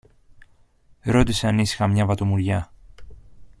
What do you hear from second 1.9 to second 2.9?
βατομουριά.